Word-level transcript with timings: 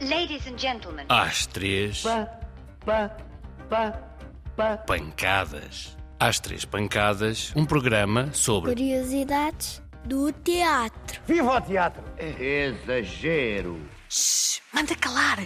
Ladies 0.00 0.46
and 0.46 0.58
gentlemen. 0.58 1.06
Às 1.08 1.46
três, 1.46 2.02
Pá, 2.02 2.26
pá, 2.84 3.16
pá, 3.70 3.90
pá. 4.56 4.76
pancadas. 4.78 5.96
Às 6.18 6.38
três 6.40 6.64
pancadas, 6.64 7.52
um 7.56 7.64
programa 7.64 8.32
sobre 8.32 8.70
Curiosidades 8.72 9.82
do 10.04 10.32
teatro. 10.32 11.20
Viva 11.26 11.56
o 11.56 11.60
teatro! 11.60 12.02
Exagero. 12.18 13.80
Shhh, 14.08 14.60
manda 14.72 14.94
calar. 14.96 15.38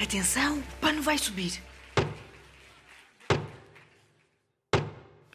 Atenção, 0.00 0.58
o 0.58 0.62
pano 0.80 1.02
vai 1.02 1.16
subir. 1.18 1.62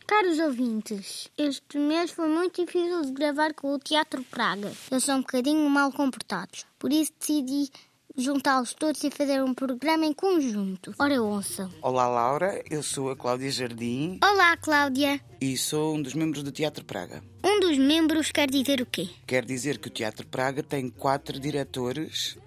Caros 0.07 0.39
ouvintes, 0.39 1.29
este 1.37 1.77
mês 1.77 2.11
foi 2.11 2.27
muito 2.27 2.63
difícil 2.65 3.01
de 3.03 3.11
gravar 3.13 3.53
com 3.53 3.73
o 3.73 3.79
Teatro 3.79 4.21
Praga. 4.23 4.71
Eles 4.91 5.03
são 5.05 5.19
um 5.19 5.21
bocadinho 5.21 5.67
mal 5.69 5.89
comportados. 5.91 6.65
Por 6.77 6.91
isso 6.91 7.13
decidi 7.17 7.69
juntá-los 8.17 8.73
todos 8.73 9.03
e 9.03 9.11
fazer 9.11 9.41
um 9.43 9.53
programa 9.53 10.05
em 10.05 10.13
conjunto. 10.13 10.93
Ora, 10.99 11.21
ouçam. 11.21 11.69
Olá 11.81 12.07
Laura, 12.07 12.63
eu 12.69 12.83
sou 12.83 13.09
a 13.09 13.15
Cláudia 13.15 13.51
Jardim 13.51 14.19
Olá, 14.23 14.55
Cláudia. 14.57 15.19
e 15.39 15.57
sou 15.57 15.95
um 15.95 16.01
dos 16.01 16.13
membros 16.13 16.43
do 16.43 16.51
Teatro 16.51 16.83
Praga. 16.83 17.23
Um 17.43 17.59
dos 17.59 17.77
membros 17.77 18.31
quer 18.31 18.49
dizer 18.49 18.81
o 18.81 18.85
quê? 18.85 19.09
Quer 19.25 19.45
dizer 19.45 19.77
que 19.77 19.87
o 19.87 19.91
Teatro 19.91 20.27
Praga 20.27 20.61
tem 20.61 20.89
quatro 20.89 21.39
diretores, 21.39 22.37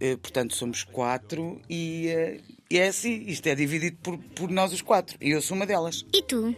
eh, 0.00 0.16
portanto 0.16 0.54
somos 0.54 0.82
quatro 0.84 1.60
e, 1.68 2.08
eh, 2.08 2.40
e 2.70 2.78
é 2.78 2.88
assim, 2.88 3.24
isto 3.26 3.46
é 3.46 3.54
dividido 3.54 3.96
por, 4.02 4.18
por 4.18 4.50
nós 4.50 4.72
os 4.72 4.82
quatro 4.82 5.16
e 5.20 5.30
eu 5.30 5.40
sou 5.40 5.56
uma 5.56 5.66
delas. 5.66 6.04
E 6.12 6.22
tu? 6.22 6.54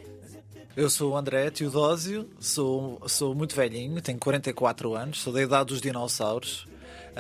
Eu 0.77 0.88
sou 0.88 1.12
o 1.12 1.16
André 1.16 1.50
Teodósio, 1.50 2.28
sou, 2.38 3.02
sou 3.08 3.34
muito 3.34 3.55
velhinho, 3.55 4.00
tenho 4.00 4.19
44 4.19 4.94
anos, 4.94 5.20
sou 5.20 5.33
da 5.33 5.42
idade 5.42 5.66
dos 5.66 5.80
dinossauros. 5.80 6.66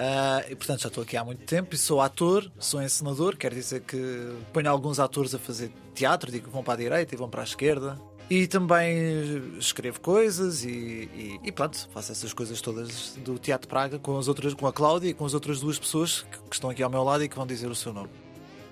Ah, 0.00 0.44
e 0.48 0.54
portanto 0.54 0.82
já 0.82 0.86
estou 0.88 1.02
aqui 1.02 1.16
há 1.16 1.24
muito 1.24 1.42
tempo 1.44 1.74
e 1.74 1.78
sou 1.78 2.00
ator, 2.00 2.48
sou 2.56 2.80
encenador, 2.80 3.36
quer 3.36 3.52
dizer 3.52 3.80
que 3.80 4.32
ponho 4.52 4.70
alguns 4.70 5.00
atores 5.00 5.34
a 5.34 5.40
fazer 5.40 5.72
teatro, 5.92 6.30
digo 6.30 6.46
que 6.46 6.52
vão 6.52 6.62
para 6.62 6.74
a 6.74 6.76
direita 6.76 7.16
e 7.16 7.18
vão 7.18 7.28
para 7.28 7.40
a 7.40 7.44
esquerda. 7.44 8.00
E 8.30 8.46
também 8.46 9.56
escrevo 9.58 10.00
coisas 10.00 10.62
e, 10.62 10.68
e, 10.68 11.40
e 11.42 11.50
pronto, 11.50 11.88
faço 11.92 12.12
essas 12.12 12.32
coisas 12.32 12.60
todas 12.60 13.16
do 13.24 13.38
Teatro 13.40 13.66
Praga 13.66 13.98
com, 13.98 14.16
as 14.16 14.28
outras, 14.28 14.54
com 14.54 14.68
a 14.68 14.72
Cláudia 14.72 15.08
e 15.08 15.14
com 15.14 15.24
as 15.24 15.34
outras 15.34 15.58
duas 15.58 15.80
pessoas 15.80 16.22
que, 16.22 16.38
que 16.38 16.54
estão 16.54 16.70
aqui 16.70 16.82
ao 16.82 16.90
meu 16.90 17.02
lado 17.02 17.24
e 17.24 17.28
que 17.28 17.34
vão 17.34 17.46
dizer 17.46 17.68
o 17.68 17.74
seu 17.74 17.92
nome. 17.92 18.10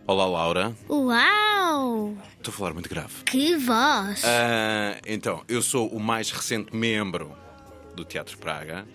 Olá, 0.07 0.27
Laura. 0.27 0.77
Uau! 0.89 2.15
Estou 2.37 2.55
a 2.55 2.57
falar 2.57 2.73
muito 2.73 2.89
grave. 2.89 3.25
Que 3.25 3.57
voz! 3.57 4.23
Ah, 4.25 5.01
então, 5.05 5.43
eu 5.49 5.61
sou 5.61 5.89
o 5.89 5.99
mais 5.99 6.31
recente 6.31 6.77
membro 6.77 7.33
do 7.97 8.05
Teatro 8.05 8.39
Praga. 8.39 8.87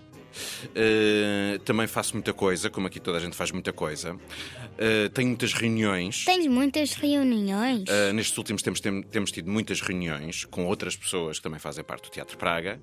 Ah, 0.76 1.60
também 1.66 1.88
faço 1.88 2.14
muita 2.14 2.34
coisa, 2.34 2.70
como 2.70 2.88
aqui 2.88 3.00
toda 3.00 3.18
a 3.18 3.22
gente 3.22 3.36
faz 3.36 3.52
muita 3.52 3.72
coisa. 3.74 4.16
Ah, 4.78 5.10
tenho 5.14 5.28
muitas 5.30 5.54
reuniões. 5.54 6.26
Tens 6.26 6.48
muitas 6.48 6.94
reuniões? 6.94 7.84
Ah, 7.90 8.14
nestes 8.14 8.38
últimos 8.38 8.62
tempos 8.62 8.80
tem- 8.82 9.04
temos 9.04 9.32
tido 9.32 9.50
muitas 9.50 9.82
reuniões 9.82 10.46
com 10.46 10.66
outras 10.66 10.96
pessoas 10.96 11.38
que 11.38 11.44
também 11.44 11.60
fazem 11.60 11.84
parte 11.84 12.04
do 12.10 12.12
Teatro 12.12 12.38
Praga. 12.38 12.80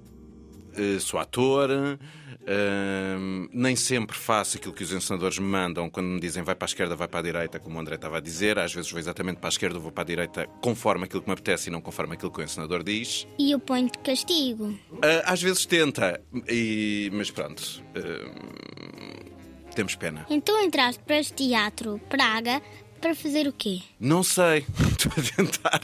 Ah, 0.77 1.01
sou 1.01 1.19
ator, 1.19 1.71
ah, 1.71 3.17
nem 3.53 3.75
sempre 3.77 4.17
faço 4.17 4.57
aquilo 4.57 4.73
que 4.73 4.83
os 4.83 4.93
encenadores 4.93 5.39
me 5.39 5.47
mandam 5.47 5.89
quando 5.91 6.07
me 6.07 6.21
dizem 6.21 6.43
vai 6.43 6.55
para 6.55 6.67
a 6.67 6.69
esquerda, 6.71 6.95
vai 6.97 7.09
para 7.09 7.21
a 7.21 7.23
direita, 7.23 7.59
como 7.59 7.77
o 7.77 7.81
André 7.81 7.95
estava 7.97 8.19
a 8.19 8.21
dizer. 8.21 8.59
Às 8.59 8.73
vezes 8.73 8.91
vou 8.91 8.99
exatamente 9.01 9.39
para 9.39 9.49
a 9.49 9.51
esquerda, 9.51 9.79
vou 9.79 9.91
para 9.93 10.03
a 10.03 10.07
direita, 10.07 10.47
conforme 10.61 11.05
aquilo 11.05 11.23
que 11.23 11.29
me 11.29 11.33
apetece 11.33 11.69
e 11.69 11.73
não 11.73 11.81
conforme 11.81 12.15
aquilo 12.15 12.31
que 12.31 12.41
o 12.41 12.43
encenador 12.45 12.83
diz. 12.83 13.27
E 13.39 13.51
eu 13.53 13.59
ponho 13.61 13.91
de 13.91 13.99
castigo. 13.99 14.79
Ah, 15.03 15.33
às 15.33 15.43
vezes 15.43 15.67
tenta, 15.67 16.21
e- 16.49 17.11
mas 17.13 17.31
pronto. 17.31 17.83
ah, 17.97 19.69
temos 19.75 19.95
pena. 19.95 20.27
Então 20.29 20.61
entraste 20.65 21.01
para 21.05 21.19
este 21.21 21.35
teatro 21.35 22.01
Praga 22.09 22.61
para 23.01 23.15
fazer 23.15 23.47
o 23.47 23.53
quê? 23.53 23.81
Não 23.99 24.23
sei. 24.23 24.65
Estou 24.91 25.13
a 25.17 25.37
tentar. 25.37 25.81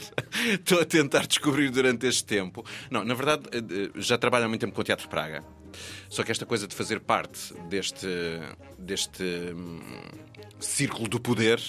Estou 0.53 0.81
a 0.81 0.85
tentar 0.85 1.27
descobrir 1.27 1.69
durante 1.69 2.05
este 2.05 2.23
tempo. 2.25 2.65
Não, 2.89 3.03
na 3.03 3.13
verdade, 3.13 3.43
eh, 3.51 3.91
já 3.95 4.17
trabalho 4.17 4.45
há 4.45 4.47
muito 4.47 4.61
tempo 4.61 4.73
com 4.73 4.81
o 4.81 4.83
Teatro 4.83 5.07
Praga. 5.07 5.43
Só 6.09 6.23
que 6.23 6.31
esta 6.31 6.45
coisa 6.45 6.67
de 6.67 6.75
fazer 6.75 6.99
parte 6.99 7.53
deste. 7.69 8.07
deste. 8.77 9.23
hum, 9.23 9.81
círculo 10.59 11.07
do 11.07 11.19
poder. 11.19 11.61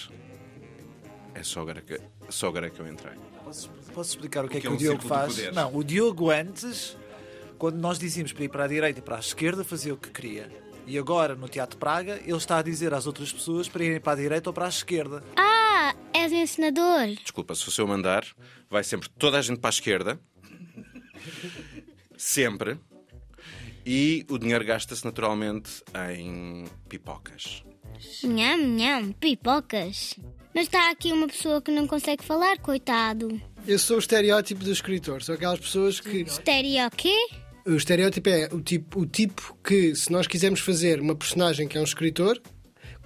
É 1.34 1.42
só 1.42 1.60
agora 1.60 1.80
que, 1.82 2.00
só 2.30 2.48
agora 2.48 2.70
que 2.70 2.80
eu 2.80 2.88
entrei. 2.88 3.14
Posso, 3.44 3.70
posso 3.92 4.10
explicar 4.10 4.44
o 4.44 4.48
que 4.48 4.56
é 4.56 4.60
que 4.60 4.62
que, 4.62 4.66
é 4.66 4.70
um 4.70 4.74
o 4.74 4.78
Diogo 4.78 5.02
faz? 5.02 5.52
Não, 5.52 5.74
o 5.76 5.84
Diogo 5.84 6.30
antes, 6.30 6.96
quando 7.58 7.76
nós 7.76 7.98
dizíamos 7.98 8.32
para 8.32 8.44
ir 8.44 8.48
para 8.48 8.64
a 8.64 8.68
direita 8.68 8.98
e 8.98 9.02
para 9.02 9.16
a 9.16 9.20
esquerda, 9.20 9.62
fazia 9.62 9.92
o 9.92 9.96
que 9.96 10.10
queria. 10.10 10.50
E 10.86 10.96
agora, 10.98 11.34
no 11.34 11.48
Teatro 11.48 11.76
Praga, 11.78 12.20
ele 12.24 12.36
está 12.36 12.58
a 12.58 12.62
dizer 12.62 12.94
às 12.94 13.06
outras 13.06 13.32
pessoas 13.32 13.68
para 13.68 13.84
irem 13.84 14.00
para 14.00 14.12
a 14.12 14.16
direita 14.22 14.50
ou 14.50 14.54
para 14.54 14.66
a 14.66 14.68
esquerda. 14.68 15.22
Ah, 15.36 15.94
és 16.12 16.32
encenador. 16.32 17.08
Desculpa, 17.20 17.54
se 17.56 17.68
o 17.68 17.72
seu 17.72 17.86
mandar, 17.88 18.24
vai 18.70 18.84
sempre 18.84 19.08
toda 19.08 19.38
a 19.38 19.42
gente 19.42 19.58
para 19.58 19.70
a 19.70 19.70
esquerda. 19.70 20.20
Sempre. 22.16 22.78
E 23.84 24.24
o 24.30 24.38
dinheiro 24.38 24.64
gasta-se 24.64 25.04
naturalmente 25.04 25.82
em 26.16 26.64
pipocas. 26.88 27.64
Nham, 28.22 28.56
nham, 28.56 29.12
pipocas. 29.12 30.14
Mas 30.54 30.64
está 30.64 30.90
aqui 30.90 31.12
uma 31.12 31.26
pessoa 31.26 31.60
que 31.60 31.70
não 31.70 31.86
consegue 31.86 32.24
falar, 32.24 32.58
coitado. 32.58 33.40
Eu 33.66 33.78
sou 33.78 33.96
o 33.96 33.98
estereótipo 33.98 34.64
do 34.64 34.72
escritor. 34.72 35.22
São 35.22 35.34
aquelas 35.34 35.60
pessoas 35.60 36.00
que. 36.00 36.22
Estéreo 36.22 36.86
o 36.86 36.90
quê? 36.90 37.28
O 37.66 37.74
estereótipo 37.76 38.28
é 38.28 38.48
o 38.52 38.60
tipo, 38.60 39.00
o 39.00 39.06
tipo 39.06 39.56
que, 39.64 39.94
se 39.96 40.10
nós 40.12 40.26
quisermos 40.26 40.60
fazer 40.60 41.00
uma 41.00 41.16
personagem 41.16 41.66
que 41.66 41.76
é 41.76 41.80
um 41.80 41.84
escritor, 41.84 42.40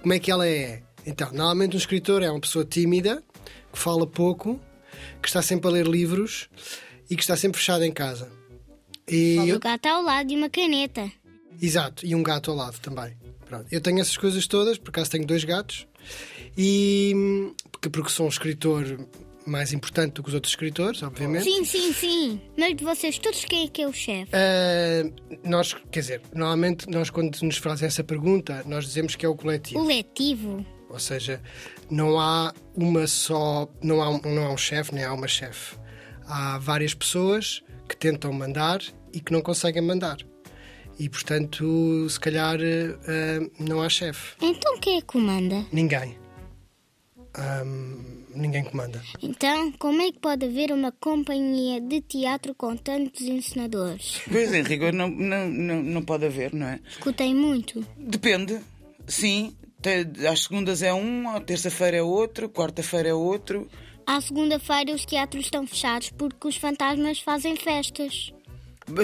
como 0.01 0.13
é 0.13 0.19
que 0.19 0.29
ela 0.29 0.47
é? 0.47 0.83
Então, 1.05 1.29
normalmente 1.31 1.75
um 1.75 1.79
escritor 1.79 2.21
é 2.21 2.29
uma 2.29 2.39
pessoa 2.39 2.63
tímida, 2.63 3.23
que 3.73 3.79
fala 3.79 4.05
pouco, 4.05 4.59
que 5.21 5.27
está 5.27 5.41
sempre 5.41 5.67
a 5.67 5.71
ler 5.71 5.87
livros 5.87 6.47
e 7.09 7.15
que 7.15 7.23
está 7.23 7.35
sempre 7.35 7.57
fechado 7.57 7.83
em 7.83 7.91
casa. 7.91 8.31
E 9.07 9.39
O 9.39 9.47
eu- 9.47 9.59
gato 9.59 9.87
ao 9.87 10.03
lado 10.03 10.27
de 10.27 10.35
uma 10.35 10.49
caneta. 10.49 11.11
Exato, 11.59 12.05
e 12.05 12.13
um 12.13 12.21
gato 12.21 12.51
ao 12.51 12.57
lado 12.57 12.79
também. 12.79 13.17
Pronto. 13.47 13.65
Eu 13.71 13.81
tenho 13.81 13.99
essas 13.99 14.15
coisas 14.15 14.45
todas, 14.47 14.77
por 14.77 14.89
acaso 14.89 15.09
tenho 15.11 15.25
dois 15.25 15.43
gatos, 15.43 15.87
e 16.57 17.13
porque, 17.71 17.89
porque 17.89 18.09
sou 18.11 18.27
um 18.27 18.29
escritor 18.29 18.85
mais 19.45 19.73
importante 19.73 20.13
do 20.13 20.23
que 20.23 20.29
os 20.29 20.35
outros 20.35 20.51
escritores, 20.51 21.01
obviamente. 21.03 21.43
Sim, 21.43 21.65
sim, 21.65 21.93
sim. 21.93 22.41
Mas 22.57 22.75
de 22.75 22.83
vocês 22.83 23.17
todos, 23.17 23.43
quem 23.45 23.65
é 23.65 23.67
que 23.67 23.81
é 23.81 23.87
o 23.87 23.93
chefe? 23.93 24.31
Ah, 24.33 25.09
nós, 25.43 25.75
quer 25.91 25.99
dizer, 26.01 26.21
normalmente 26.33 26.89
nós 26.89 27.09
quando 27.09 27.37
nos 27.41 27.57
fazem 27.57 27.87
essa 27.87 28.03
pergunta, 28.03 28.63
nós 28.65 28.85
dizemos 28.85 29.15
que 29.15 29.25
é 29.25 29.29
o 29.29 29.35
coletivo. 29.35 29.83
letivo. 29.83 30.65
Ou 30.89 30.99
seja, 30.99 31.41
não 31.89 32.19
há 32.19 32.53
uma 32.75 33.07
só, 33.07 33.69
não 33.81 34.01
há 34.01 34.09
um, 34.09 34.21
não 34.25 34.45
há 34.45 34.51
um 34.51 34.57
chefe, 34.57 34.93
nem 34.93 35.03
há 35.03 35.13
uma 35.13 35.27
chefe. 35.27 35.75
Há 36.27 36.57
várias 36.59 36.93
pessoas 36.93 37.61
que 37.87 37.95
tentam 37.95 38.31
mandar 38.33 38.81
e 39.13 39.19
que 39.19 39.31
não 39.31 39.41
conseguem 39.41 39.81
mandar. 39.81 40.17
E 40.99 41.09
portanto, 41.09 42.07
se 42.09 42.19
calhar 42.19 42.59
ah, 42.59 43.49
não 43.59 43.81
há 43.81 43.89
chefe. 43.89 44.35
Então 44.41 44.77
quem 44.79 44.97
é 44.97 45.01
que 45.01 45.07
comanda? 45.07 45.65
Ninguém. 45.71 46.17
Ahm, 47.33 48.25
ninguém 48.35 48.63
comanda. 48.63 49.01
Então, 49.21 49.71
como 49.73 50.01
é 50.01 50.11
que 50.11 50.19
pode 50.19 50.45
haver 50.45 50.71
uma 50.71 50.91
companhia 50.91 51.79
de 51.79 52.01
teatro 52.01 52.53
com 52.55 52.75
tantos 52.75 53.21
encenadores? 53.21 54.21
Pois, 54.29 54.53
em 54.53 54.63
rigor, 54.63 54.91
não, 54.91 55.07
não, 55.07 55.47
não, 55.49 55.81
não 55.83 56.01
pode 56.03 56.25
haver, 56.25 56.53
não 56.53 56.67
é? 56.67 56.79
Escutei 56.89 57.33
muito. 57.33 57.85
Depende, 57.97 58.59
sim. 59.07 59.55
Às 60.29 60.43
segundas 60.43 60.83
é 60.83 60.93
um, 60.93 61.29
à 61.29 61.39
terça-feira 61.41 61.97
é 61.97 62.03
outro, 62.03 62.49
quarta-feira 62.49 63.09
é 63.09 63.13
outro. 63.13 63.67
À 64.05 64.19
segunda-feira 64.19 64.93
os 64.93 65.05
teatros 65.05 65.45
estão 65.45 65.65
fechados 65.65 66.09
porque 66.11 66.47
os 66.47 66.55
fantasmas 66.55 67.19
fazem 67.19 67.55
festas. 67.55 68.33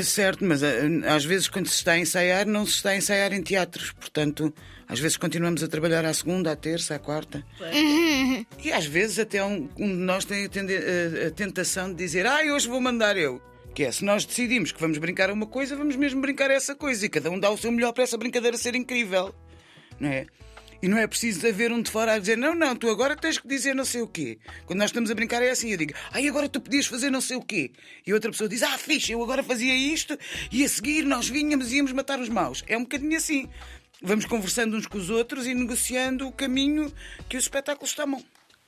Certo, 0.03 0.43
mas 0.45 0.63
ah, 0.63 0.69
às 1.15 1.25
vezes 1.25 1.47
quando 1.47 1.67
se 1.67 1.75
está 1.75 1.93
a 1.93 1.99
ensaiar, 1.99 2.45
não 2.45 2.65
se 2.65 2.73
está 2.73 2.91
a 2.91 2.97
ensaiar 2.97 3.33
em 3.33 3.41
teatros. 3.41 3.91
Portanto, 3.91 4.53
às 4.87 4.99
vezes 4.99 5.17
continuamos 5.17 5.63
a 5.63 5.67
trabalhar 5.67 6.05
à 6.05 6.13
segunda, 6.13 6.51
à 6.51 6.55
terça, 6.55 6.95
à 6.95 6.99
quarta. 6.99 7.45
E 8.63 8.71
às 8.71 8.85
vezes 8.85 9.19
até 9.19 9.43
um, 9.43 9.69
um 9.77 9.87
de 9.87 10.03
nós 10.03 10.25
tem 10.25 10.45
a, 10.45 11.27
a 11.27 11.31
tentação 11.31 11.89
de 11.89 11.95
dizer 11.95 12.25
ah, 12.25 12.39
hoje 12.53 12.67
vou 12.67 12.81
mandar 12.81 13.17
eu. 13.17 13.41
Que 13.73 13.83
é, 13.83 13.91
se 13.91 14.03
nós 14.03 14.25
decidimos 14.25 14.71
que 14.71 14.81
vamos 14.81 14.97
brincar 14.97 15.29
a 15.29 15.33
uma 15.33 15.45
coisa, 15.45 15.75
vamos 15.75 15.95
mesmo 15.95 16.19
brincar 16.19 16.49
a 16.49 16.53
essa 16.55 16.73
coisa. 16.73 17.05
E 17.05 17.09
cada 17.09 17.29
um 17.29 17.39
dá 17.39 17.49
o 17.49 17.57
seu 17.57 17.71
melhor 17.71 17.93
para 17.93 18.03
essa 18.03 18.17
brincadeira 18.17 18.57
ser 18.57 18.75
incrível. 18.75 19.35
Não 19.99 20.09
é? 20.09 20.25
E 20.81 20.87
não 20.87 20.97
é 20.97 21.07
preciso 21.07 21.45
haver 21.47 21.71
um 21.71 21.81
de 21.81 21.89
fora 21.89 22.13
a 22.13 22.19
dizer 22.19 22.37
não, 22.37 22.53
não, 22.53 22.75
tu 22.75 22.89
agora 22.89 23.15
tens 23.15 23.37
que 23.37 23.47
dizer 23.47 23.73
não 23.73 23.85
sei 23.85 24.01
o 24.01 24.07
quê. 24.07 24.37
Quando 24.65 24.79
nós 24.79 24.89
estamos 24.89 25.09
a 25.09 25.15
brincar 25.15 25.41
é 25.41 25.49
assim, 25.49 25.71
eu 25.71 25.77
digo, 25.77 25.93
ai, 26.11 26.27
agora 26.27 26.47
tu 26.47 26.61
podias 26.61 26.85
fazer 26.85 27.09
não 27.09 27.21
sei 27.21 27.37
o 27.37 27.41
quê. 27.41 27.71
E 28.05 28.13
outra 28.13 28.31
pessoa 28.31 28.49
diz, 28.49 28.63
ah, 28.63 28.77
fixe, 28.77 29.11
eu 29.11 29.23
agora 29.23 29.41
fazia 29.43 29.75
isto 29.75 30.17
e 30.51 30.63
a 30.63 30.69
seguir 30.69 31.03
nós 31.03 31.27
vinhamos 31.27 31.71
e 31.71 31.77
íamos 31.77 31.91
matar 31.91 32.19
os 32.19 32.29
maus. 32.29 32.63
É 32.67 32.77
um 32.77 32.81
bocadinho 32.81 33.17
assim. 33.17 33.49
Vamos 34.01 34.25
conversando 34.25 34.77
uns 34.77 34.85
com 34.85 34.97
os 34.97 35.09
outros 35.09 35.47
e 35.47 35.55
negociando 35.55 36.27
o 36.27 36.31
caminho 36.31 36.93
que 37.27 37.35
os 37.35 37.45
espetáculos 37.45 37.93
tomam. 37.93 38.23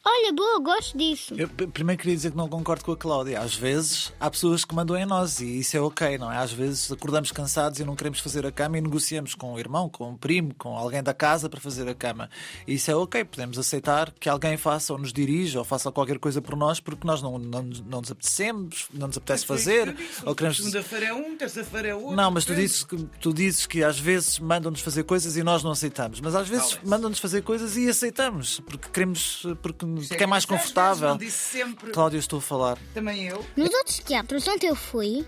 Olha, 0.05 0.31
boa, 0.33 0.59
gosto 0.59 0.97
disso. 0.97 1.33
Eu 1.37 1.47
p- 1.49 1.67
primeiro 1.67 1.99
queria 2.01 2.15
dizer 2.15 2.31
que 2.31 2.37
não 2.37 2.47
concordo 2.47 2.85
com 2.85 2.93
a 2.93 2.97
Cláudia. 2.97 3.39
Às 3.41 3.53
vezes 3.53 4.13
há 4.19 4.31
pessoas 4.31 4.63
que 4.63 4.73
mandam 4.73 4.95
em 4.97 5.05
nós 5.05 5.41
e 5.41 5.59
isso 5.59 5.75
é 5.75 5.81
ok, 5.81 6.17
não 6.17 6.31
é? 6.31 6.37
Às 6.37 6.53
vezes 6.53 6.89
acordamos 6.91 7.31
cansados 7.33 7.79
e 7.79 7.83
não 7.83 7.95
queremos 7.97 8.19
fazer 8.19 8.45
a 8.45 8.51
cama 8.51 8.77
e 8.77 8.81
negociamos 8.81 9.35
com 9.35 9.53
o 9.53 9.59
irmão, 9.59 9.89
com 9.89 10.13
o 10.13 10.17
primo, 10.17 10.53
com 10.57 10.75
alguém 10.77 11.03
da 11.03 11.13
casa 11.13 11.49
para 11.49 11.59
fazer 11.59 11.87
a 11.87 11.93
cama. 11.93 12.29
E 12.65 12.75
isso 12.75 12.89
é 12.89 12.95
ok, 12.95 13.25
podemos 13.25 13.59
aceitar 13.59 14.11
que 14.17 14.29
alguém 14.29 14.55
faça 14.55 14.93
ou 14.93 14.99
nos 14.99 15.11
dirija 15.11 15.59
ou 15.59 15.65
faça 15.65 15.91
qualquer 15.91 16.17
coisa 16.17 16.41
por 16.41 16.55
nós 16.55 16.79
porque 16.79 17.05
nós 17.05 17.21
não, 17.21 17.37
não, 17.37 17.61
não 17.61 17.99
nos 17.99 18.09
apetecemos, 18.09 18.87
não 18.93 19.07
nos 19.07 19.17
apetece 19.17 19.45
fazer 19.45 19.95
ou 20.25 20.33
queremos. 20.33 20.57
Segunda-feira 20.57 21.07
é 21.07 21.13
um, 21.13 21.35
terça-feira 21.35 21.89
é 21.89 21.93
outro. 21.95 22.15
Não, 22.15 22.31
mas 22.31 22.45
tu 22.45 22.55
dizes, 22.55 22.83
que, 22.85 22.95
tu 23.19 23.33
dizes 23.33 23.65
que 23.65 23.83
às 23.83 23.99
vezes 23.99 24.39
mandam-nos 24.39 24.79
fazer 24.79 25.03
coisas 25.03 25.35
e 25.35 25.43
nós 25.43 25.61
não 25.61 25.71
aceitamos. 25.71 26.21
Mas 26.21 26.35
às 26.35 26.47
vezes 26.47 26.79
mandam-nos 26.85 27.19
fazer 27.19 27.41
coisas 27.41 27.75
e 27.75 27.89
aceitamos, 27.89 28.61
porque 28.61 28.87
queremos, 28.89 29.43
porque, 29.61 29.88
porque 30.07 30.23
é 30.23 30.27
mais 30.27 30.45
confortável. 30.45 31.17
Sempre. 31.29 31.91
Eu 31.95 32.19
estou 32.19 32.39
a 32.39 32.41
falar. 32.41 32.77
Também 32.93 33.27
eu. 33.27 33.45
Nos 33.55 33.73
outros 33.73 33.99
teatros 33.99 34.47
onde 34.47 34.65
eu 34.65 34.75
fui, 34.75 35.25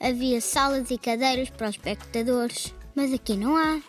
havia 0.00 0.40
salas 0.40 0.90
e 0.90 0.98
cadeiras 0.98 1.50
para 1.50 1.68
os 1.68 1.76
espectadores, 1.76 2.74
mas 2.94 3.12
aqui 3.12 3.36
não 3.36 3.56
há. 3.56 3.80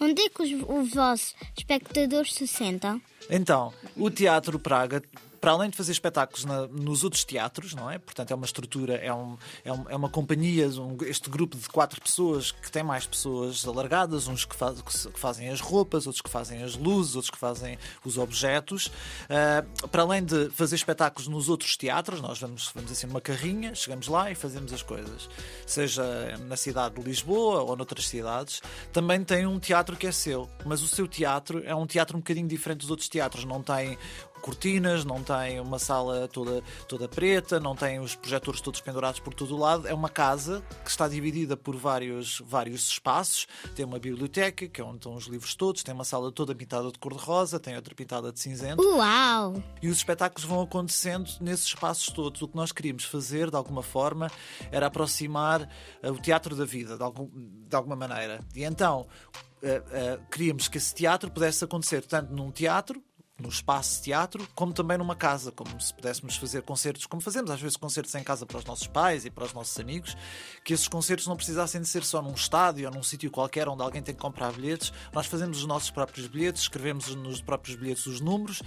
Onde 0.00 0.22
é 0.22 0.28
que 0.28 0.42
os, 0.42 0.50
os 0.68 0.90
vossos 0.92 1.34
espectadores 1.56 2.34
se 2.34 2.46
sentam? 2.46 3.00
Então, 3.30 3.72
o 3.96 4.10
Teatro 4.10 4.58
Praga, 4.58 5.02
para 5.46 5.52
além 5.52 5.70
de 5.70 5.76
fazer 5.76 5.92
espetáculos 5.92 6.44
na- 6.44 6.66
nos 6.66 7.04
outros 7.04 7.22
teatros, 7.24 7.72
não 7.72 7.88
é? 7.88 8.00
Portanto, 8.00 8.32
é 8.32 8.34
uma 8.34 8.44
estrutura, 8.46 8.94
é, 8.96 9.14
um- 9.14 9.38
é 9.64 9.72
um- 9.72 9.90
é 9.90 9.94
uma 9.94 10.08
companhia, 10.10 10.66
um- 10.70 10.96
este 11.02 11.30
grupo 11.30 11.56
de 11.56 11.68
quatro 11.68 12.00
pessoas 12.00 12.50
que 12.50 12.68
tem 12.68 12.82
mais 12.82 13.06
pessoas 13.06 13.64
alargadas, 13.64 14.26
uns 14.26 14.44
que, 14.44 14.56
faz- 14.56 14.82
que 14.82 15.20
fazem 15.20 15.48
as 15.48 15.60
roupas, 15.60 16.04
outros 16.08 16.20
que 16.20 16.28
fazem 16.28 16.64
as 16.64 16.74
luzes, 16.74 17.14
outros 17.14 17.30
que 17.30 17.38
fazem 17.38 17.78
os 18.04 18.18
objetos. 18.18 18.90
Ah, 19.30 19.64
para 19.86 20.02
além 20.02 20.24
de 20.24 20.50
fazer 20.50 20.74
espetáculos 20.74 21.28
nos 21.28 21.48
outros 21.48 21.76
teatros, 21.76 22.20
nós 22.20 22.40
vamos, 22.40 22.72
vamos 22.74 22.90
assim 22.90 23.06
numa 23.06 23.20
carrinha, 23.20 23.72
chegamos 23.72 24.08
lá 24.08 24.28
e 24.28 24.34
fazemos 24.34 24.72
as 24.72 24.82
coisas. 24.82 25.28
Seja 25.64 26.36
na 26.48 26.56
cidade 26.56 26.96
de 26.96 27.02
Lisboa 27.02 27.62
ou 27.62 27.76
noutras 27.76 28.08
cidades, 28.08 28.60
também 28.92 29.22
tem 29.22 29.46
um 29.46 29.60
teatro 29.60 29.96
que 29.96 30.08
é 30.08 30.12
seu, 30.12 30.50
mas 30.64 30.82
o 30.82 30.88
seu 30.88 31.06
teatro 31.06 31.62
é 31.64 31.72
um 31.72 31.86
teatro 31.86 32.16
um 32.16 32.20
bocadinho 32.20 32.48
diferente 32.48 32.78
dos 32.80 32.90
outros 32.90 33.08
teatros, 33.08 33.44
não 33.44 33.62
tem 33.62 33.96
cortinas, 34.40 35.04
não 35.04 35.22
tem 35.22 35.58
uma 35.60 35.78
sala 35.78 36.28
toda, 36.28 36.62
toda 36.88 37.08
preta, 37.08 37.58
não 37.58 37.74
tem 37.74 37.98
os 37.98 38.14
projetores 38.14 38.60
todos 38.60 38.80
pendurados 38.80 39.20
por 39.20 39.34
todo 39.34 39.54
o 39.56 39.58
lado. 39.58 39.86
É 39.88 39.94
uma 39.94 40.08
casa 40.08 40.62
que 40.84 40.90
está 40.90 41.08
dividida 41.08 41.56
por 41.56 41.76
vários, 41.76 42.40
vários 42.46 42.88
espaços. 42.88 43.46
Tem 43.74 43.84
uma 43.84 43.98
biblioteca, 43.98 44.68
que 44.68 44.80
é 44.80 44.84
onde 44.84 44.96
estão 44.96 45.14
os 45.14 45.26
livros 45.26 45.54
todos, 45.54 45.82
tem 45.82 45.94
uma 45.94 46.04
sala 46.04 46.30
toda 46.30 46.54
pintada 46.54 46.90
de 46.90 46.98
cor-de-rosa, 46.98 47.58
tem 47.58 47.74
outra 47.76 47.94
pintada 47.94 48.32
de 48.32 48.38
cinzento. 48.40 48.82
Uau! 48.82 49.62
E 49.82 49.88
os 49.88 49.96
espetáculos 49.98 50.44
vão 50.44 50.60
acontecendo 50.62 51.30
nesses 51.40 51.66
espaços 51.66 52.06
todos. 52.08 52.40
O 52.42 52.48
que 52.48 52.56
nós 52.56 52.72
queríamos 52.72 53.04
fazer, 53.04 53.50
de 53.50 53.56
alguma 53.56 53.82
forma, 53.82 54.30
era 54.70 54.86
aproximar 54.86 55.68
eh, 56.02 56.10
o 56.10 56.18
teatro 56.18 56.54
da 56.54 56.64
vida, 56.64 56.96
de, 56.96 57.02
algum- 57.02 57.28
de 57.32 57.74
alguma 57.76 57.96
maneira. 57.96 58.40
E 58.54 58.62
então 58.64 59.06
eh, 59.62 59.82
eh, 59.90 60.18
queríamos 60.30 60.68
que 60.68 60.78
esse 60.78 60.94
teatro 60.94 61.30
pudesse 61.30 61.64
acontecer 61.64 62.02
tanto 62.04 62.32
num 62.32 62.50
teatro, 62.50 63.02
num 63.38 63.48
espaço 63.48 64.02
teatro, 64.02 64.46
como 64.54 64.72
também 64.72 64.96
numa 64.96 65.14
casa, 65.14 65.52
como 65.52 65.78
se 65.80 65.92
pudéssemos 65.92 66.36
fazer 66.36 66.62
concertos, 66.62 67.04
como 67.06 67.20
fazemos 67.20 67.50
às 67.50 67.60
vezes 67.60 67.76
concertos 67.76 68.14
em 68.14 68.22
casa 68.22 68.46
para 68.46 68.58
os 68.58 68.64
nossos 68.64 68.86
pais 68.86 69.26
e 69.26 69.30
para 69.30 69.44
os 69.44 69.52
nossos 69.52 69.78
amigos, 69.78 70.16
que 70.64 70.72
esses 70.72 70.88
concertos 70.88 71.26
não 71.26 71.36
precisassem 71.36 71.80
de 71.80 71.86
ser 71.86 72.02
só 72.02 72.22
num 72.22 72.32
estádio 72.32 72.88
ou 72.88 72.94
num 72.94 73.02
sítio 73.02 73.30
qualquer 73.30 73.68
onde 73.68 73.82
alguém 73.82 74.02
tem 74.02 74.14
que 74.14 74.20
comprar 74.20 74.52
bilhetes. 74.52 74.92
Nós 75.12 75.26
fazemos 75.26 75.58
os 75.58 75.66
nossos 75.66 75.90
próprios 75.90 76.26
bilhetes, 76.26 76.62
escrevemos 76.62 77.14
nos 77.14 77.42
próprios 77.42 77.76
bilhetes 77.76 78.06
os 78.06 78.20
números, 78.20 78.62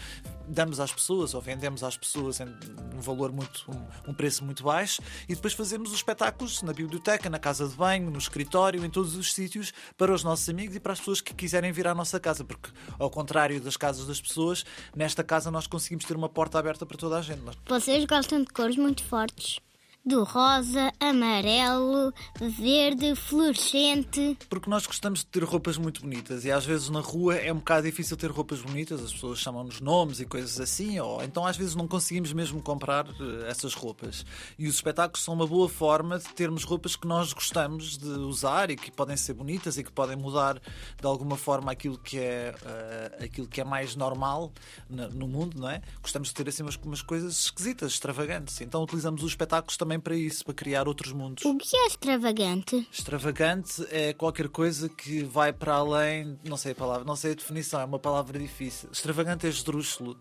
damos 0.49 0.79
às 0.79 0.91
pessoas 0.91 1.33
ou 1.33 1.41
vendemos 1.41 1.83
às 1.83 1.95
pessoas 1.95 2.39
um 2.41 2.99
valor 2.99 3.31
muito, 3.31 3.65
um, 3.69 4.11
um 4.11 4.13
preço 4.13 4.43
muito 4.43 4.63
baixo 4.63 5.01
e 5.27 5.35
depois 5.35 5.53
fazemos 5.53 5.89
os 5.89 5.95
espetáculos 5.95 6.61
na 6.63 6.73
biblioteca, 6.73 7.29
na 7.29 7.39
casa 7.39 7.67
de 7.67 7.75
banho, 7.75 8.09
no 8.09 8.17
escritório, 8.17 8.83
em 8.83 8.89
todos 8.89 9.15
os 9.15 9.33
sítios 9.33 9.71
para 9.97 10.13
os 10.13 10.23
nossos 10.23 10.49
amigos 10.49 10.75
e 10.75 10.79
para 10.79 10.93
as 10.93 10.99
pessoas 10.99 11.21
que 11.21 11.33
quiserem 11.33 11.71
vir 11.71 11.87
à 11.87 11.95
nossa 11.95 12.19
casa, 12.19 12.43
porque 12.43 12.69
ao 12.97 13.09
contrário 13.09 13.61
das 13.61 13.77
casas 13.77 14.07
das 14.07 14.19
pessoas, 14.19 14.65
nesta 14.95 15.23
casa 15.23 15.51
nós 15.51 15.67
conseguimos 15.67 16.05
ter 16.05 16.15
uma 16.15 16.29
porta 16.29 16.57
aberta 16.57 16.85
para 16.85 16.97
toda 16.97 17.17
a 17.17 17.21
gente. 17.21 17.39
Vocês 17.67 18.05
gostam 18.05 18.41
de 18.41 18.47
cores 18.47 18.75
muito 18.75 19.03
fortes. 19.03 19.59
Do 20.09 20.23
rosa, 20.23 20.91
amarelo, 20.99 22.11
verde, 22.41 23.13
fluorescente. 23.13 24.35
Porque 24.49 24.67
nós 24.67 24.87
gostamos 24.87 25.19
de 25.19 25.27
ter 25.27 25.43
roupas 25.43 25.77
muito 25.77 26.01
bonitas 26.01 26.45
e 26.45 26.51
às 26.51 26.65
vezes 26.65 26.89
na 26.89 26.99
rua 26.99 27.35
é 27.35 27.53
um 27.53 27.57
bocado 27.57 27.85
difícil 27.85 28.17
ter 28.17 28.31
roupas 28.31 28.59
bonitas, 28.59 29.03
as 29.03 29.13
pessoas 29.13 29.37
chamam-nos 29.37 29.79
nomes 29.79 30.19
e 30.19 30.25
coisas 30.25 30.59
assim, 30.59 30.99
ou 30.99 31.23
então 31.23 31.45
às 31.45 31.55
vezes 31.55 31.75
não 31.75 31.87
conseguimos 31.87 32.33
mesmo 32.33 32.59
comprar 32.59 33.05
eh, 33.05 33.51
essas 33.51 33.75
roupas. 33.75 34.25
E 34.57 34.67
os 34.67 34.73
espetáculos 34.73 35.23
são 35.23 35.35
uma 35.35 35.45
boa 35.45 35.69
forma 35.69 36.17
de 36.17 36.29
termos 36.29 36.63
roupas 36.63 36.95
que 36.95 37.07
nós 37.07 37.31
gostamos 37.31 37.95
de 37.95 38.07
usar 38.07 38.71
e 38.71 38.75
que 38.75 38.89
podem 38.89 39.15
ser 39.15 39.35
bonitas 39.35 39.77
e 39.77 39.83
que 39.83 39.91
podem 39.91 40.15
mudar 40.15 40.55
de 40.55 41.05
alguma 41.05 41.37
forma 41.37 41.71
aquilo 41.71 41.99
que 41.99 42.17
é, 42.17 42.55
eh, 42.65 43.25
aquilo 43.25 43.47
que 43.47 43.61
é 43.61 43.63
mais 43.63 43.95
normal 43.95 44.51
no 44.89 45.27
mundo, 45.27 45.59
não 45.59 45.69
é? 45.69 45.83
Gostamos 46.01 46.29
de 46.29 46.33
ter 46.33 46.49
assim 46.49 46.63
umas, 46.63 46.77
umas 46.77 47.03
coisas 47.03 47.41
esquisitas, 47.41 47.91
extravagantes. 47.91 48.59
Então 48.59 48.81
utilizamos 48.81 49.21
os 49.21 49.29
espetáculos 49.29 49.77
também 49.77 49.98
para 49.99 50.15
isso, 50.15 50.43
para 50.45 50.53
criar 50.53 50.87
outros 50.87 51.11
mundos. 51.11 51.43
O 51.45 51.57
que 51.57 51.75
é 51.75 51.87
extravagante? 51.87 52.87
Extravagante 52.91 53.85
é 53.91 54.13
qualquer 54.13 54.49
coisa 54.49 54.89
que 54.89 55.23
vai 55.23 55.51
para 55.53 55.75
além, 55.75 56.39
não 56.43 56.57
sei 56.57 56.71
a 56.71 56.75
palavra, 56.75 57.03
não 57.03 57.15
sei 57.15 57.31
a 57.31 57.35
definição, 57.35 57.79
é 57.81 57.85
uma 57.85 57.99
palavra 57.99 58.37
difícil. 58.39 58.89
Extravagante 58.91 59.45
é 59.45 59.49
esdrúxulo. 59.49 60.19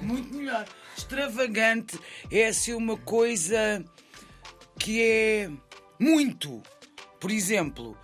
Muito 0.00 0.34
melhor. 0.34 0.66
Extravagante 0.96 1.98
é 2.30 2.46
assim 2.46 2.74
uma 2.74 2.96
coisa 2.96 3.84
que 4.78 5.00
é 5.00 5.50
muito. 5.98 6.62
Por 7.20 7.30
exemplo, 7.30 7.96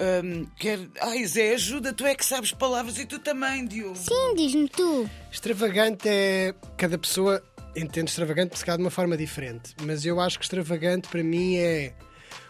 hum, 0.00 0.46
quer. 0.58 0.78
Ai, 1.00 1.24
Zé, 1.26 1.54
ajuda, 1.54 1.92
tu 1.92 2.04
é 2.06 2.14
que 2.14 2.24
sabes 2.24 2.52
palavras 2.52 2.98
e 2.98 3.06
tu 3.06 3.18
também, 3.18 3.66
Diogo. 3.66 3.96
Sim, 3.96 4.34
diz-me 4.36 4.68
tu. 4.68 5.08
Extravagante 5.30 6.08
é. 6.08 6.54
Cada 6.76 6.98
pessoa 6.98 7.42
entende 7.76 8.10
extravagante 8.10 8.58
se 8.58 8.64
calhar 8.64 8.78
de 8.78 8.84
uma 8.84 8.90
forma 8.90 9.16
diferente. 9.16 9.74
Mas 9.82 10.04
eu 10.04 10.20
acho 10.20 10.38
que 10.38 10.44
extravagante 10.44 11.08
para 11.08 11.22
mim 11.22 11.56
é 11.56 11.94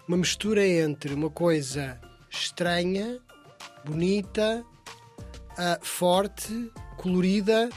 uma 0.06 0.16
mistura 0.16 0.66
entre 0.66 1.12
uma 1.12 1.30
coisa 1.30 2.00
estranha, 2.30 3.18
bonita, 3.84 4.64
ah, 5.56 5.78
forte, 5.82 6.70
colorida 6.96 7.68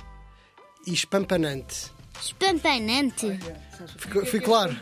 e 0.88 0.94
espampanante. 0.94 1.92
Espampanante. 2.22 3.40
Ficou- 3.98 4.26
Fui 4.26 4.40
claro? 4.40 4.76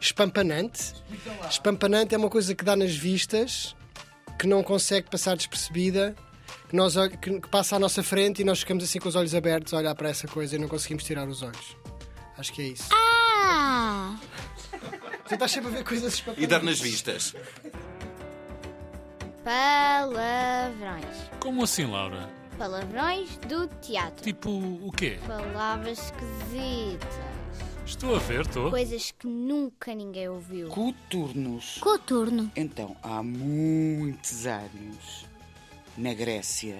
Espampanante. 0.00 0.94
Espampanante 1.48 2.14
é 2.14 2.18
uma 2.18 2.28
coisa 2.28 2.54
que 2.54 2.64
dá 2.64 2.76
nas 2.76 2.94
vistas, 2.94 3.74
que 4.38 4.46
não 4.46 4.62
consegue 4.62 5.08
passar 5.08 5.36
despercebida, 5.36 6.14
que, 6.68 6.76
nós, 6.76 6.94
que, 7.20 7.40
que 7.40 7.48
passa 7.48 7.76
à 7.76 7.78
nossa 7.78 8.02
frente 8.02 8.42
e 8.42 8.44
nós 8.44 8.60
ficamos 8.60 8.84
assim 8.84 8.98
com 8.98 9.08
os 9.08 9.16
olhos 9.16 9.34
abertos 9.34 9.72
a 9.74 9.78
olhar 9.78 9.94
para 9.94 10.08
essa 10.08 10.26
coisa 10.26 10.56
e 10.56 10.58
não 10.58 10.68
conseguimos 10.68 11.04
tirar 11.04 11.28
os 11.28 11.42
olhos. 11.42 11.76
Acho 12.36 12.52
que 12.52 12.62
é 12.62 12.66
isso. 12.66 12.88
Ah! 12.92 14.16
Tu 15.26 15.34
estás 15.34 15.52
sempre 15.52 15.70
a 15.70 15.76
ver 15.76 15.84
coisas. 15.84 16.22
E 16.36 16.46
dar 16.46 16.62
nas 16.62 16.80
vistas. 16.80 17.34
Palavrões. 19.44 21.30
Como 21.40 21.64
assim, 21.64 21.84
Laura? 21.84 22.28
Palavrões 22.58 23.36
do 23.48 23.66
teatro. 23.80 24.24
Tipo, 24.24 24.50
o 24.50 24.92
quê? 24.92 25.18
Palavras 25.26 25.98
esquisitas. 25.98 27.20
Estou 27.86 28.16
a 28.16 28.18
ver, 28.18 28.40
estou. 28.42 28.70
Coisas 28.70 29.12
que 29.12 29.26
nunca 29.26 29.94
ninguém 29.94 30.28
ouviu. 30.28 30.68
Coturnos. 30.68 31.78
Coturno. 31.80 32.50
Então, 32.56 32.96
há 33.02 33.22
muitos 33.22 34.46
anos, 34.46 35.26
na 35.96 36.12
Grécia, 36.12 36.76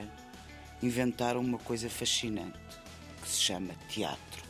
inventaram 0.82 1.40
uma 1.40 1.58
coisa 1.58 1.88
fascinante 1.88 2.58
que 3.22 3.28
se 3.28 3.40
chama 3.40 3.74
teatro. 3.88 4.42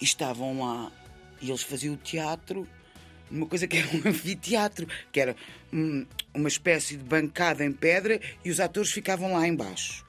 E 0.00 0.04
estavam 0.04 0.60
lá 0.60 0.92
e 1.40 1.48
eles 1.48 1.62
faziam 1.62 1.94
o 1.94 1.96
teatro 1.96 2.68
numa 3.30 3.46
coisa 3.46 3.66
que 3.66 3.76
era 3.76 3.88
um 3.88 4.02
anfiteatro, 4.08 4.86
que 5.12 5.20
era 5.20 5.36
hum, 5.72 6.06
uma 6.34 6.48
espécie 6.48 6.96
de 6.96 7.04
bancada 7.04 7.64
em 7.64 7.72
pedra 7.72 8.20
e 8.44 8.50
os 8.50 8.60
atores 8.60 8.90
ficavam 8.90 9.34
lá 9.34 9.46
embaixo. 9.46 10.04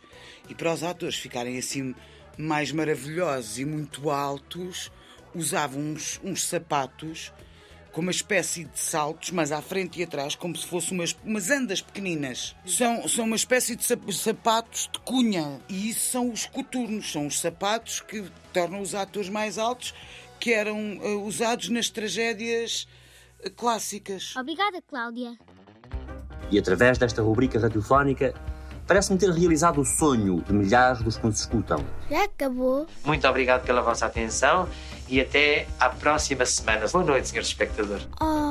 E 0.49 0.55
para 0.55 0.73
os 0.73 0.83
atores 0.83 1.15
ficarem 1.15 1.57
assim 1.57 1.93
mais 2.37 2.71
maravilhosos 2.71 3.59
e 3.59 3.65
muito 3.65 4.09
altos, 4.09 4.91
usavam 5.35 5.81
uns, 5.81 6.19
uns 6.23 6.43
sapatos 6.43 7.31
com 7.91 8.01
uma 8.01 8.11
espécie 8.11 8.65
de 8.65 8.79
saltos, 8.79 9.31
mas 9.31 9.51
à 9.51 9.61
frente 9.61 9.99
e 9.99 10.03
atrás, 10.03 10.35
como 10.35 10.55
se 10.55 10.65
fossem 10.67 10.97
umas, 10.97 11.15
umas 11.23 11.49
andas 11.49 11.81
pequeninas. 11.81 12.55
São, 12.65 13.07
são 13.07 13.25
uma 13.25 13.35
espécie 13.35 13.75
de 13.75 13.83
sap- 13.83 14.11
sapatos 14.11 14.89
de 14.91 14.99
cunha. 14.99 15.59
E 15.67 15.89
isso 15.89 16.11
são 16.11 16.29
os 16.31 16.45
coturnos, 16.45 17.11
são 17.11 17.25
os 17.27 17.39
sapatos 17.39 17.99
que 18.01 18.23
tornam 18.53 18.81
os 18.81 18.93
atores 18.93 19.29
mais 19.29 19.57
altos, 19.57 19.93
que 20.39 20.53
eram 20.53 20.77
eh, 21.01 21.07
usados 21.15 21.69
nas 21.69 21.89
tragédias 21.89 22.87
eh, 23.43 23.49
clássicas. 23.49 24.35
Obrigada, 24.37 24.81
Cláudia. 24.81 25.37
E 26.51 26.57
através 26.57 26.97
desta 26.97 27.21
rubrica 27.21 27.59
radiofónica 27.59 28.33
Parece-me 28.87 29.19
ter 29.19 29.29
realizado 29.29 29.81
o 29.81 29.85
sonho 29.85 30.41
de 30.41 30.51
milhares 30.51 31.03
dos 31.03 31.15
que 31.15 31.23
nos 31.27 31.39
escutam. 31.41 31.85
Já 32.09 32.23
acabou? 32.23 32.87
Muito 33.05 33.27
obrigado 33.27 33.63
pela 33.63 33.83
vossa 33.83 34.07
atenção 34.07 34.67
e 35.09 35.19
até 35.19 35.67
à 35.79 35.89
próxima 35.89 36.45
semana. 36.45 36.87
Boa 36.87 37.03
noite, 37.03 37.29
senhores 37.29 37.49
espectadores. 37.49 38.07
Oh. 38.21 38.48